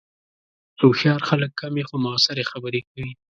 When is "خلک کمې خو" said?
1.29-1.95